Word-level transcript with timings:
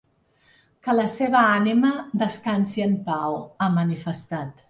Que 0.87 0.95
la 0.95 1.03
seva 1.15 1.41
ànima 1.57 1.91
descansi 2.23 2.85
en 2.87 2.97
pau, 3.11 3.39
ha 3.67 3.71
manifestat. 3.79 4.57